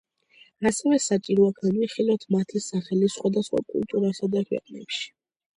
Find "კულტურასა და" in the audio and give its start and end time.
3.75-4.45